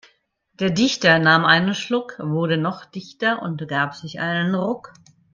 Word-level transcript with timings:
Der 0.53 0.71
Dichter 0.71 1.19
nahm 1.19 1.45
einen 1.45 1.75
Schluck, 1.75 2.15
wurde 2.17 2.57
noch 2.57 2.85
dichter 2.85 3.43
und 3.43 3.67
gab 3.67 3.93
sich 3.93 4.19
einen 4.19 4.55
Ruck. 4.55 4.93